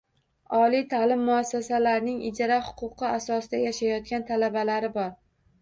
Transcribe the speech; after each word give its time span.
Oliy 0.59 0.81
ta’lim 0.93 1.19
muassasalarining 1.27 2.17
ijara 2.31 2.57
huquqi 2.71 3.07
asosida 3.13 3.63
yashayotgan 3.67 4.29
talabalari 4.33 4.95
bor. 5.01 5.15